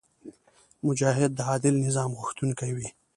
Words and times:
مجاهد 0.87 1.31
د 1.35 1.39
عادل 1.49 1.75
نظام 1.85 2.09
غوښتونکی 2.19 2.71
وي. 2.77 2.89